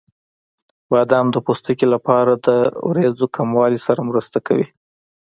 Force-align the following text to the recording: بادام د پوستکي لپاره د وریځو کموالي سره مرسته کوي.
بادام 0.91 1.25
د 1.31 1.37
پوستکي 1.45 1.87
لپاره 1.93 2.33
د 2.47 2.47
وریځو 2.89 3.25
کموالي 3.35 3.79
سره 3.87 3.99
مرسته 4.09 4.37
کوي. 4.47 4.67